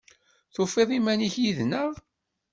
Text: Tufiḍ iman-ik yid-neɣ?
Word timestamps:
Tufiḍ 0.53 0.89
iman-ik 0.97 1.35
yid-neɣ? 1.43 1.91